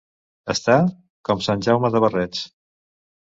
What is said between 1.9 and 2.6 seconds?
de barrets.